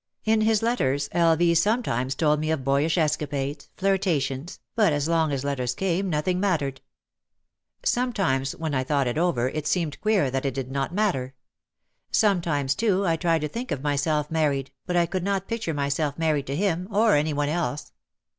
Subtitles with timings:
[0.25, 1.35] In his letters, L.
[1.35, 1.53] V.
[1.53, 6.33] sometimes told me of boyish escapades, flirtations, but as long as letters came noth OUT
[6.33, 6.57] OF THE SHADOW
[7.85, 8.45] 297 ing mattered.
[8.49, 11.35] Sometimes when I thought it over it seemed queer that it did not matter.
[12.09, 16.17] Sometimes, too, I tried to think of myself married, but I could not picture myself
[16.17, 17.91] married to him or any one else.